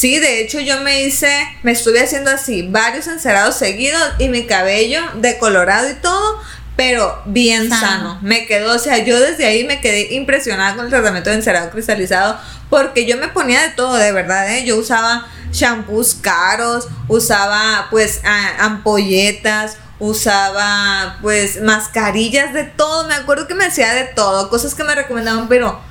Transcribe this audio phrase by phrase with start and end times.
[0.00, 1.30] Sí, de hecho yo me hice,
[1.62, 6.40] me estuve haciendo así varios encerados seguidos y mi cabello decolorado y todo,
[6.74, 8.18] pero bien sano.
[8.22, 11.68] Me quedó, o sea, yo desde ahí me quedé impresionada con el tratamiento de encerado
[11.68, 12.40] cristalizado
[12.70, 14.64] porque yo me ponía de todo, de verdad, ¿eh?
[14.64, 18.22] Yo usaba shampoos caros, usaba pues
[18.58, 24.82] ampolletas, usaba pues mascarillas de todo, me acuerdo que me hacía de todo, cosas que
[24.82, 25.89] me recomendaban, pero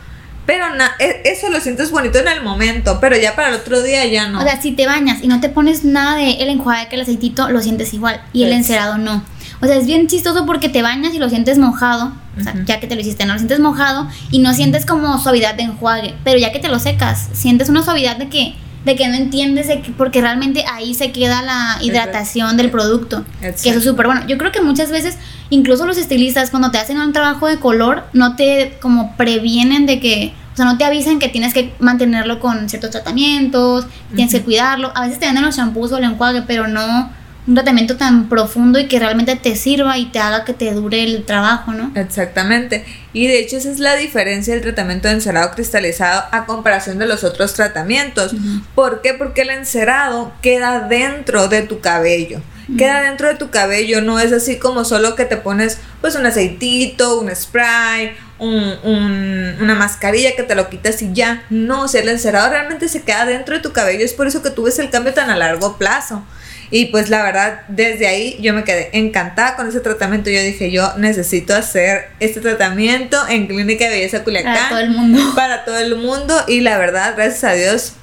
[0.50, 0.66] pero
[0.98, 4.30] e, eso lo sientes bonito en el momento, pero ya para el otro día ya
[4.30, 4.40] no.
[4.40, 7.04] O sea, si te bañas y no te pones nada de el enjuague que el
[7.04, 9.24] aceitito, lo sientes igual y el encerado no.
[9.62, 12.80] O sea, es bien chistoso porque te bañas y lo sientes mojado, o sea, ya
[12.80, 16.16] que te lo hiciste, no lo sientes mojado y no sientes como suavidad de enjuague,
[16.24, 19.68] pero ya que te lo secas, sientes una suavidad de que de que no entiendes
[19.98, 23.26] porque realmente ahí se queda la hidratación del producto.
[23.40, 24.26] Que eso es súper bueno.
[24.28, 25.18] Yo creo que muchas veces,
[25.50, 30.00] incluso los estilistas, cuando te hacen un trabajo de color, no te como previenen de
[30.00, 33.86] que, o sea, no te avisan que tienes que mantenerlo con ciertos tratamientos,
[34.16, 34.92] tienes que cuidarlo.
[34.96, 37.12] A veces te venden los shampoos o el enjuague, pero no
[37.50, 41.04] un tratamiento tan profundo y que realmente te sirva y te haga que te dure
[41.04, 41.92] el trabajo, ¿no?
[41.96, 42.86] Exactamente.
[43.12, 47.08] Y de hecho esa es la diferencia del tratamiento de encerado cristalizado a comparación de
[47.08, 48.36] los otros tratamientos.
[48.76, 49.16] ¿Por qué?
[49.16, 52.40] Porque el encerado queda dentro de tu cabello.
[52.78, 56.28] Queda dentro de tu cabello, no es así como solo que te pones pues un
[56.28, 61.44] aceitito, un spray, un, una mascarilla que te lo quitas y ya.
[61.50, 64.44] No, o sea, el encerado realmente se queda dentro de tu cabello, es por eso
[64.44, 66.24] que tú ves el cambio tan a largo plazo.
[66.72, 70.30] Y pues la verdad, desde ahí yo me quedé encantada con ese tratamiento.
[70.30, 74.54] Yo dije, yo necesito hacer este tratamiento en Clínica de Belleza Culiacán.
[74.54, 75.20] Para todo el mundo.
[75.36, 76.36] Para todo el mundo.
[76.48, 77.94] Y la verdad, gracias a Dios.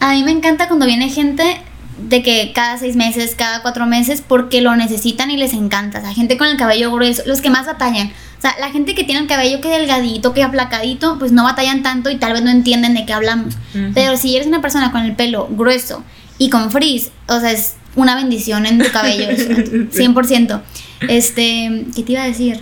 [0.00, 1.60] A mí me encanta cuando viene gente
[1.98, 5.98] de que cada seis meses, cada cuatro meses, porque lo necesitan y les encanta.
[5.98, 8.08] O sea, gente con el cabello grueso, los que más batallan.
[8.08, 11.84] O sea, la gente que tiene el cabello que delgadito, que aplacadito, pues no batallan
[11.84, 13.54] tanto y tal vez no entienden de qué hablamos.
[13.94, 16.02] Pero si eres una persona con el pelo grueso
[16.38, 20.62] y con frizz, o sea, es una bendición en tu cabello, 100%.
[21.08, 22.60] Este, ¿qué te iba a decir?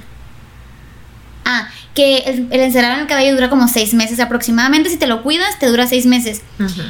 [1.44, 4.88] Ah, que el, el, encerado en el cabello dura como seis meses aproximadamente.
[4.90, 6.42] Si te lo cuidas, te dura seis meses.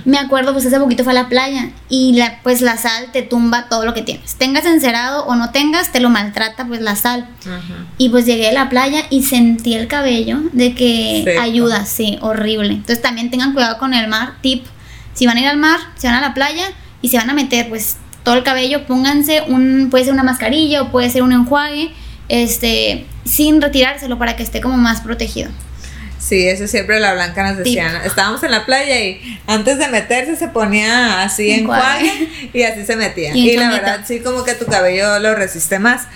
[0.04, 3.22] Me acuerdo, pues hace poquito fue a la playa y la, pues la sal te
[3.22, 4.34] tumba todo lo que tienes.
[4.34, 7.28] Tengas encerado o no tengas, te lo maltrata pues la sal.
[7.96, 12.74] Y pues llegué a la playa y sentí el cabello de que ayuda, sí, horrible.
[12.74, 14.34] Entonces también tengan cuidado con el mar.
[14.42, 14.66] Tip,
[15.14, 16.66] si van a ir al mar, si van a la playa
[17.00, 17.96] y se van a meter, pues
[18.30, 21.90] todo el cabello, pónganse un, puede ser una mascarilla o puede ser un enjuague,
[22.28, 25.50] este, sin retirárselo para que esté como más protegido.
[26.20, 28.02] Sí, eso siempre la Blanca nos decía.
[28.04, 32.94] Estábamos en la playa y antes de meterse se ponía así enjuague y así se
[32.94, 33.34] metía.
[33.34, 36.06] Y, la verdad, sí, como que tu cabello lo resiste más.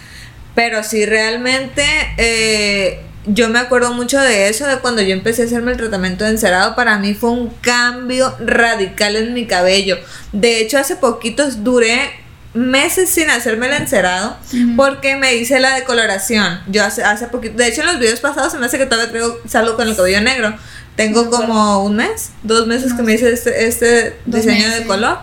[0.55, 1.85] Pero sí, realmente
[2.17, 6.25] eh, yo me acuerdo mucho de eso, de cuando yo empecé a hacerme el tratamiento
[6.25, 9.99] de encerado, para mí fue un cambio radical en mi cabello.
[10.33, 12.11] De hecho, hace poquitos duré
[12.55, 14.37] meses sin hacerme el encerado
[14.77, 16.61] porque me hice la decoloración.
[16.69, 19.11] Yo hace, hace poquito, de hecho en los videos pasados se me hace que todavía
[19.11, 20.57] traigo, salgo con el cabello negro.
[20.97, 25.19] Tengo como un mes, dos meses que me hice este, este diseño de color.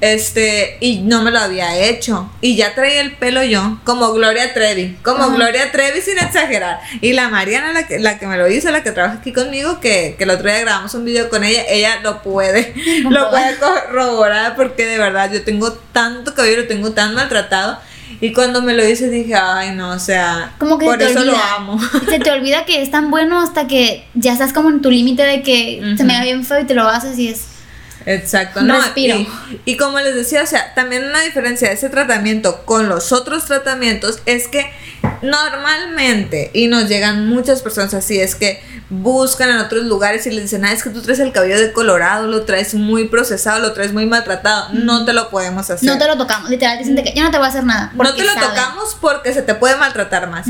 [0.00, 2.30] Este, y no me lo había hecho.
[2.40, 6.80] Y ya traía el pelo yo, como Gloria Trevi, como Gloria Trevi sin exagerar.
[7.00, 9.80] Y la Mariana, la que, la que me lo hizo, la que trabaja aquí conmigo,
[9.80, 12.74] que, que el otro día grabamos un video con ella, ella lo puede,
[13.08, 17.78] lo puede corroborar porque de verdad yo tengo tanto cabello, lo tengo tan maltratado.
[18.20, 21.36] Y cuando me lo dice dije, ay no, o sea, como que por eso lo
[21.36, 21.80] amo.
[22.08, 25.24] Se te olvida que es tan bueno hasta que ya estás como en tu límite
[25.24, 27.53] de que se me va bien feo y te lo haces y es
[28.06, 29.26] Exacto, no, y,
[29.64, 33.46] y, como les decía, o sea, también una diferencia de ese tratamiento con los otros
[33.46, 34.70] tratamientos es que
[35.22, 40.42] normalmente, y nos llegan muchas personas así, es que buscan en otros lugares y les
[40.42, 43.92] dicen, ah, es que tú traes el cabello decolorado, lo traes muy procesado, lo traes
[43.92, 45.88] muy maltratado, no te lo podemos hacer.
[45.88, 47.92] No te lo tocamos, literal, dicen que yo no te voy a hacer nada.
[47.94, 50.46] No te lo tocamos porque se te puede maltratar más.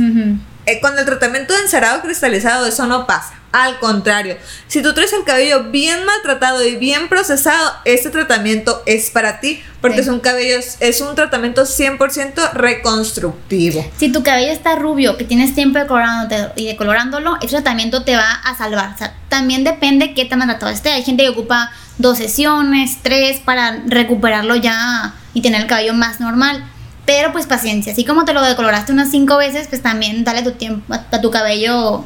[0.66, 3.34] Eh, con el tratamiento de encerado cristalizado eso no pasa.
[3.52, 4.36] Al contrario,
[4.66, 9.62] si tú traes el cabello bien maltratado y bien procesado, este tratamiento es para ti
[9.80, 13.88] porque es un cabello es un tratamiento 100% reconstructivo.
[13.96, 18.32] Si tu cabello está rubio, que tienes tiempo decolorándote y decolorándolo, este tratamiento te va
[18.32, 18.94] a salvar.
[18.94, 20.90] O sea, también depende qué tan maltratado esté.
[20.90, 26.18] Hay gente que ocupa dos sesiones, tres para recuperarlo ya y tener el cabello más
[26.18, 26.64] normal.
[27.06, 30.52] Pero pues paciencia, así como te lo decoloraste unas cinco veces, pues también dale tu
[30.52, 32.04] tiempo a, tu cabello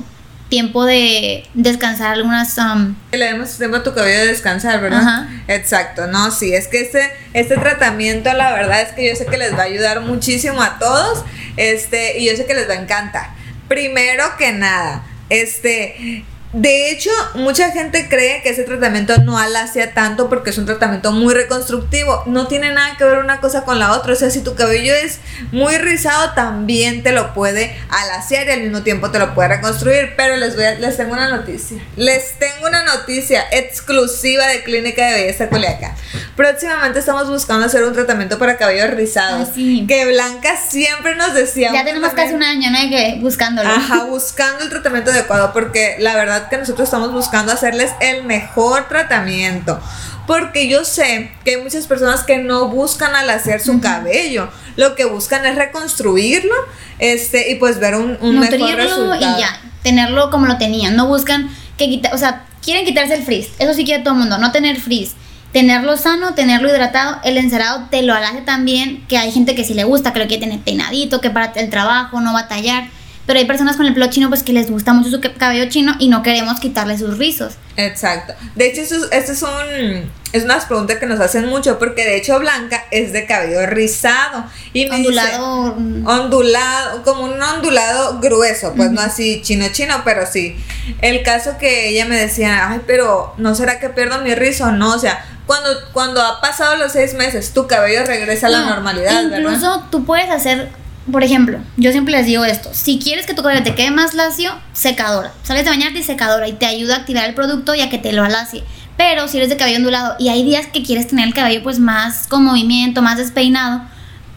[0.49, 2.95] tiempo de descansar algunas um...
[3.12, 6.06] le demos tiempo a tu cabello de descansar verdad exacto.
[6.06, 9.53] No sí es que este este tratamiento la verdad es que yo sé que les
[9.53, 11.23] va a ayudar muchísimo a todos
[11.59, 13.29] este y yo sé que les va a encantar.
[13.69, 20.31] Primero que nada este De hecho, mucha gente cree que ese tratamiento no alacia tanto
[20.31, 22.23] porque es un tratamiento muy reconstructivo.
[22.25, 24.15] No tiene nada que ver una cosa con la otra.
[24.15, 25.19] O sea, si tu cabello es
[25.53, 30.15] muy rizado, también te lo puede alaciar y al mismo tiempo te lo puede reconstruir.
[30.17, 31.83] Pero les, voy a, les tengo una noticia.
[31.97, 35.94] Les tengo una noticia exclusiva de Clínica de Belleza Culiacán.
[36.35, 39.47] Próximamente estamos buscando hacer un tratamiento para cabello rizado.
[39.55, 41.73] Que Blanca siempre nos decía.
[41.75, 42.79] Ya tenemos casi un año, ¿no?
[42.89, 43.69] Que buscándolo.
[43.69, 48.88] Ajá, buscando el tratamiento adecuado porque la verdad que nosotros estamos buscando hacerles el mejor
[48.88, 49.81] tratamiento.
[50.26, 54.50] Porque yo sé que hay muchas personas que no buscan al hacer su cabello.
[54.76, 56.55] Lo que buscan es reconstruirlo
[56.99, 59.17] este, y pues ver un, un mejor resultado.
[59.17, 60.96] y ya, tenerlo como lo tenían.
[60.96, 61.49] No buscan
[61.79, 63.49] que quitar, o sea, quieren quitarse el frizz.
[63.58, 65.14] Eso sí quiere todo el mundo, no tener frizz.
[65.52, 69.73] Tenerlo sano, tenerlo hidratado, el encerado te lo hace también, que hay gente que sí
[69.73, 72.88] le gusta, que lo quiere tener peinadito, que para el trabajo, no batallar
[73.29, 75.95] pero hay personas con el pelo chino pues que les gusta mucho su cabello chino
[75.99, 77.57] y no queremos quitarle sus rizos.
[77.77, 78.33] Exacto.
[78.55, 82.39] De hecho, esto, es un es unas preguntas que nos hacen mucho porque de hecho
[82.39, 85.77] Blanca es de cabello rizado y ondulado
[86.07, 90.57] ondulado como un ondulado grueso, pues no así chino chino, pero sí.
[91.03, 94.95] El caso que ella me decía, "Ay, pero no será que pierdo mi rizo?" No,
[94.95, 99.23] o sea, cuando, cuando ha pasado los seis meses, tu cabello regresa a la normalidad,
[99.23, 100.71] Incluso tú puedes hacer
[101.10, 104.14] por ejemplo, yo siempre les digo esto, si quieres que tu cabello te quede más
[104.14, 105.32] lacio, secadora.
[105.43, 107.99] Sales de bañarte y secadora y te ayuda a activar el producto y a que
[107.99, 108.64] te lo alacie.
[108.96, 111.78] Pero si eres de cabello ondulado y hay días que quieres tener el cabello pues
[111.78, 113.82] más con movimiento, más despeinado,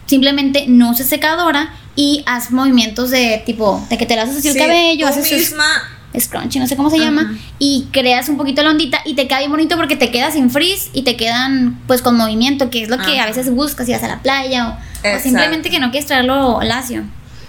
[0.05, 4.57] simplemente no uses secadora y haz movimientos de tipo, de que te laces así el
[4.57, 5.65] cabello, haces misma
[6.19, 9.39] scrunchy, no sé cómo se llama, y creas un poquito la ondita y te queda
[9.39, 12.89] bien bonito porque te quedas sin frizz y te quedan pues con movimiento, que es
[12.89, 15.91] lo que a veces buscas si vas a la playa o o simplemente que no
[15.91, 17.03] quieres traerlo lacio.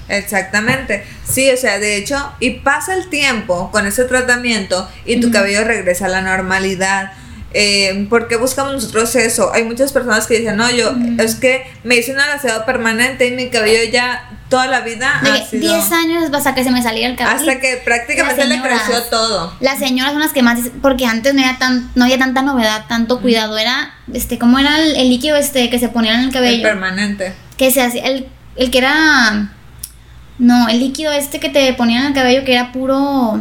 [0.08, 1.04] Exactamente.
[1.24, 5.64] Sí, o sea, de hecho, y pasa el tiempo con ese tratamiento y tu cabello
[5.64, 7.12] regresa a la normalidad.
[7.54, 9.52] Eh, ¿Por qué buscamos nosotros eso?
[9.52, 13.32] Hay muchas personas que dicen, no, yo, es que me hice un alaciado permanente y
[13.32, 15.22] mi cabello ya toda la vida.
[15.22, 17.38] De 10 años hasta que se me salía el cabello.
[17.38, 19.56] Hasta que prácticamente le creció todo.
[19.60, 22.84] Las señoras son las que más, porque antes no había, tan, no había tanta novedad,
[22.86, 23.56] tanto cuidado.
[23.56, 26.56] Era, este, ¿cómo era el, líquido este que se ponía en el cabello?
[26.56, 27.34] El permanente.
[27.56, 29.52] Que se hacía, el, el que era,
[30.38, 33.40] no, el líquido este que te ponían en el cabello que era puro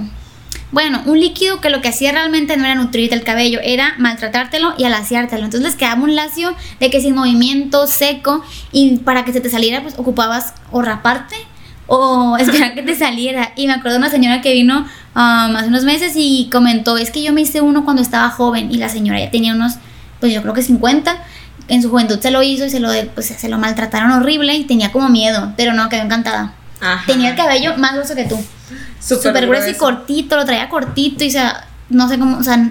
[0.71, 4.73] bueno, un líquido que lo que hacía realmente no era nutrirte el cabello, era maltratártelo
[4.77, 5.44] y alaciártelo.
[5.44, 9.50] Entonces les quedaba un lacio de que sin movimiento, seco, y para que se te
[9.50, 11.35] saliera, pues ocupabas o raparte
[11.88, 13.51] o esperar que te saliera.
[13.57, 17.12] Y me acuerdo de una señora que vino um, hace unos meses y comentó, es
[17.12, 19.74] que yo me hice uno cuando estaba joven y la señora ya tenía unos,
[20.21, 21.21] pues yo creo que 50.
[21.67, 24.63] En su juventud se lo hizo y se lo, pues, se lo maltrataron horrible y
[24.63, 26.53] tenía como miedo, pero no, quedó encantada.
[27.05, 28.43] Tenía el cabello más grueso que tú.
[28.99, 32.69] Súper grueso y cortito, lo traía cortito y o sea, no sé cómo, o sea,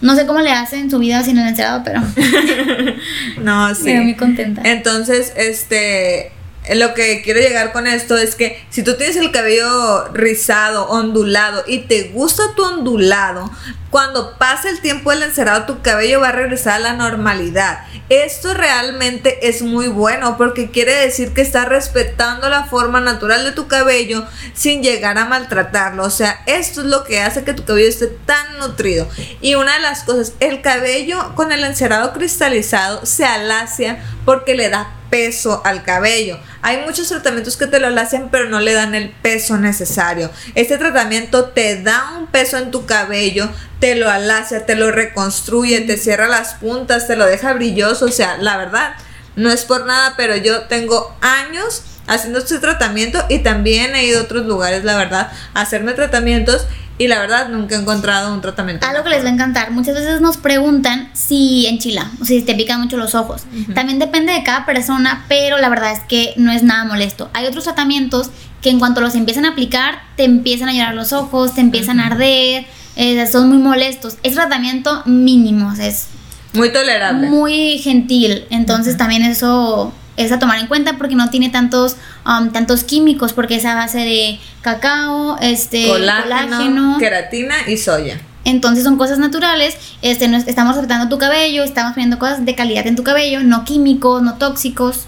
[0.00, 2.00] no sé cómo le hace en su vida sin el encerado, pero.
[3.42, 3.90] no, sí.
[3.90, 4.62] Estoy muy contenta.
[4.64, 6.32] Entonces, este.
[6.74, 11.64] Lo que quiero llegar con esto es que si tú tienes el cabello rizado, ondulado
[11.66, 13.50] y te gusta tu ondulado,
[13.90, 17.80] cuando pase el tiempo del encerado tu cabello va a regresar a la normalidad.
[18.10, 23.52] Esto realmente es muy bueno porque quiere decir que estás respetando la forma natural de
[23.52, 24.24] tu cabello
[24.54, 26.04] sin llegar a maltratarlo.
[26.04, 29.08] O sea, esto es lo que hace que tu cabello esté tan nutrido.
[29.40, 34.68] Y una de las cosas, el cabello con el encerado cristalizado se alacia porque le
[34.68, 36.38] da peso al cabello.
[36.62, 40.30] Hay muchos tratamientos que te lo hacen pero no le dan el peso necesario.
[40.54, 43.48] Este tratamiento te da un peso en tu cabello,
[43.80, 48.06] te lo alacia, te lo reconstruye, te cierra las puntas, te lo deja brilloso.
[48.06, 48.94] O sea, la verdad,
[49.36, 54.20] no es por nada, pero yo tengo años haciendo este tratamiento y también he ido
[54.20, 56.66] a otros lugares, la verdad, a hacerme tratamientos
[56.98, 58.86] y la verdad nunca he encontrado un tratamiento.
[58.86, 59.70] Algo que les va a encantar.
[59.70, 63.42] Muchas veces nos preguntan si enchila o si te pican mucho los ojos.
[63.74, 67.30] También depende de cada persona, pero la verdad es que no es nada molesto.
[67.34, 71.12] Hay otros tratamientos que en cuanto los empiezan a aplicar, te empiezan a llorar los
[71.12, 74.16] ojos, te empiezan a arder, eh, son muy molestos.
[74.24, 76.08] Es tratamiento mínimo, es
[76.52, 77.28] muy tolerable.
[77.28, 78.44] Muy gentil.
[78.50, 81.96] Entonces también eso es a tomar en cuenta porque no tiene tantos,
[82.26, 88.20] um, tantos químicos, porque es a base de cacao, este, colágeno, queratina y soya.
[88.44, 92.96] Entonces son cosas naturales, este, estamos respetando tu cabello, estamos poniendo cosas de calidad en
[92.96, 95.06] tu cabello, no químicos, no tóxicos.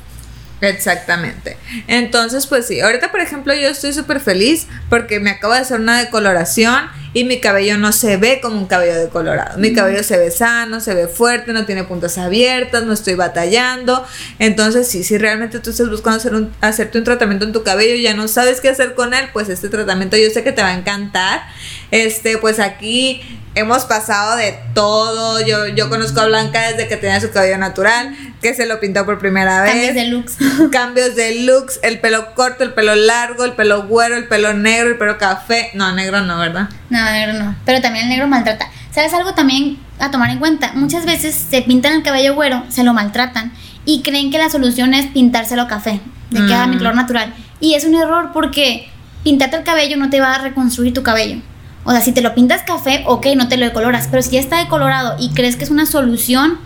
[0.61, 1.57] Exactamente.
[1.87, 5.81] Entonces, pues sí, ahorita por ejemplo yo estoy súper feliz porque me acabo de hacer
[5.81, 9.59] una decoloración y mi cabello no se ve como un cabello decolorado.
[9.59, 14.05] Mi cabello se ve sano, se ve fuerte, no tiene puntas abiertas, no estoy batallando.
[14.39, 17.95] Entonces, sí, si realmente tú estás buscando hacer un, hacerte un tratamiento en tu cabello
[17.95, 20.63] y ya no sabes qué hacer con él, pues este tratamiento yo sé que te
[20.63, 21.43] va a encantar.
[21.91, 23.21] Este, pues aquí
[23.55, 25.45] hemos pasado de todo.
[25.45, 29.05] Yo, yo conozco a Blanca desde que tenía su cabello natural, que se lo pintó
[29.05, 29.73] por primera vez.
[29.73, 30.37] Cambios de looks.
[30.73, 34.89] Cambios de looks, el pelo corto, el pelo largo, el pelo güero, el pelo negro,
[34.89, 35.71] el pelo café.
[35.75, 36.69] No, negro no, ¿verdad?
[36.89, 37.57] No, negro no.
[37.65, 38.69] Pero también el negro maltrata.
[38.93, 40.73] ¿Sabes algo también a tomar en cuenta?
[40.75, 43.53] Muchas veces se pintan el cabello güero, se lo maltratan
[43.85, 47.33] y creen que la solución es pintárselo café, de que haga mi color natural.
[47.61, 48.89] Y es un error porque
[49.23, 51.41] pintarte el cabello no te va a reconstruir tu cabello.
[51.85, 54.09] O sea, si te lo pintas café, ok, no te lo decoloras.
[54.11, 56.59] Pero si ya está decolorado y crees que es una solución,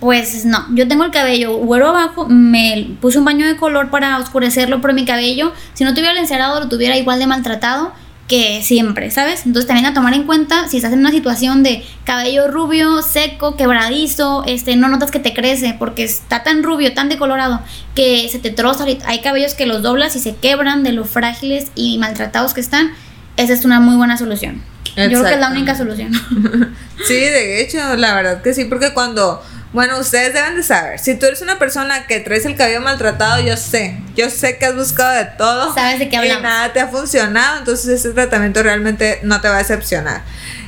[0.00, 0.66] pues no.
[0.74, 4.92] Yo tengo el cabello güero abajo, me puse un baño de color para oscurecerlo por
[4.92, 5.52] mi cabello.
[5.74, 7.92] Si no tuviera encerado, lo tuviera igual de maltratado
[8.28, 9.44] que siempre, ¿sabes?
[9.46, 13.56] Entonces también a tomar en cuenta si estás en una situación de cabello rubio, seco,
[13.56, 17.60] quebradizo, este, no notas que te crece porque está tan rubio, tan decolorado
[17.94, 18.86] que se te troza.
[19.04, 22.92] Hay cabellos que los doblas y se quebran de lo frágiles y maltratados que están.
[23.36, 24.62] Esa es una muy buena solución.
[24.96, 26.12] Yo creo que es la única solución.
[27.06, 31.14] sí, de hecho, la verdad que sí, porque cuando bueno, ustedes deben de saber, si
[31.14, 34.76] tú eres una persona que traes el cabello maltratado, yo sé, yo sé que has
[34.76, 35.74] buscado de todo.
[35.74, 36.40] Sabes de qué hablamos.
[36.40, 40.20] Y nada te ha funcionado, entonces ese tratamiento realmente no te va a decepcionar.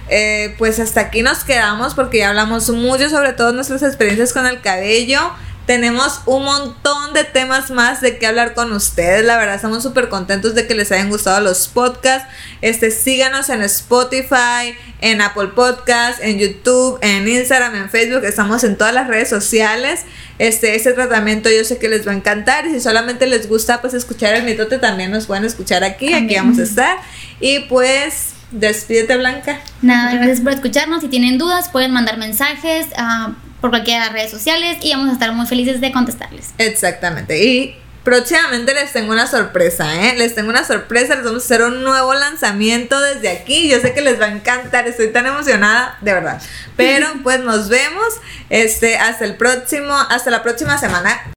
[0.08, 4.46] Eh, pues hasta aquí nos quedamos porque ya hablamos mucho sobre todas nuestras experiencias con
[4.46, 5.20] el cabello.
[5.66, 9.24] Tenemos un montón de temas más de qué hablar con ustedes.
[9.24, 12.28] La verdad, estamos súper contentos de que les hayan gustado los podcasts.
[12.60, 18.24] Este, síganos en Spotify, en Apple Podcasts, en YouTube, en Instagram, en Facebook.
[18.24, 20.04] Estamos en todas las redes sociales.
[20.38, 22.66] Este, este tratamiento yo sé que les va a encantar.
[22.66, 26.12] Y si solamente les gusta pues escuchar el mitote, también nos pueden escuchar aquí.
[26.12, 26.98] Aquí vamos a estar.
[27.40, 29.58] Y pues Despídete, Blanca.
[29.82, 31.00] Nada, gracias por escucharnos.
[31.00, 32.86] Si tienen dudas, pueden mandar mensajes.
[32.96, 36.52] a por cualquiera de las redes sociales y vamos a estar muy felices de contestarles.
[36.58, 37.42] Exactamente.
[37.42, 40.16] Y próximamente les tengo una sorpresa, ¿eh?
[40.18, 43.70] Les tengo una sorpresa, les vamos a hacer un nuevo lanzamiento desde aquí.
[43.70, 46.42] Yo sé que les va a encantar, estoy tan emocionada, de verdad.
[46.76, 48.04] Pero pues nos vemos
[48.50, 51.33] este hasta el próximo, hasta la próxima semana